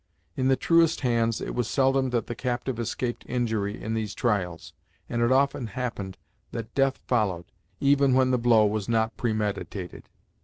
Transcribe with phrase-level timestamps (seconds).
[0.35, 4.73] In the truest hands it was seldom that the captive escaped injury in these trials,
[5.07, 6.17] and it often happened
[6.51, 7.45] that death followed,
[7.79, 10.09] even when the blow was not premeditated.